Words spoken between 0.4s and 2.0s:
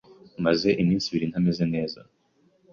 Maze iminsi ibiri ntameze neza.